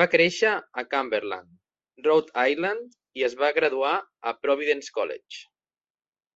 Va 0.00 0.06
créixer 0.14 0.50
a 0.82 0.84
Cumberland, 0.94 1.54
Rhode 2.08 2.44
Island, 2.52 2.92
i 3.22 3.26
es 3.30 3.38
va 3.46 3.52
graduar 3.62 3.96
a 4.32 4.36
Providence 4.46 4.96
College. 5.00 5.42